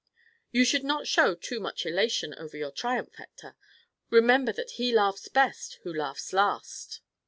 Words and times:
"You 0.51 0.65
should 0.65 0.83
not 0.83 1.05
show 1.05 1.35
too 1.35 1.59
much 1.59 1.85
elation 1.85 2.33
over 2.33 2.57
your 2.57 2.71
triumph, 2.71 3.13
Hector. 3.17 3.55
Remember 4.09 4.51
that 4.51 4.71
he 4.71 4.91
laughs 4.91 5.27
best 5.29 5.75
who 5.83 5.93
laughs 5.93 6.33
last." 6.33 7.01